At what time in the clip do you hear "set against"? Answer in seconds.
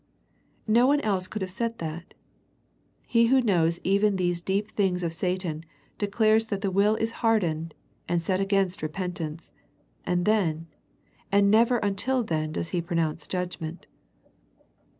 8.19-8.81